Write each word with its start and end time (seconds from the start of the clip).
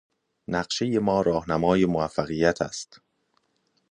نقشهی 0.47 0.99
ما 0.99 1.21
رهنمای 1.21 1.85
موفقیت 1.85 2.61
است. 2.61 3.01